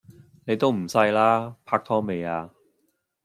[0.45, 1.57] 你都唔細啦！
[1.63, 2.49] 拍拖未呀